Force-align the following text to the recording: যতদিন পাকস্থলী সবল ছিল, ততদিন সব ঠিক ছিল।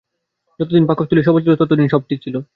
যতদিন 0.59 0.83
পাকস্থলী 0.85 1.21
সবল 1.23 1.39
ছিল, 1.41 1.53
ততদিন 1.55 1.87
সব 1.87 2.01
ঠিক 2.09 2.19
ছিল। 2.23 2.35